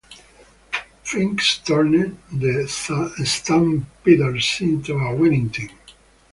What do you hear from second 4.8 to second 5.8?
a winning team.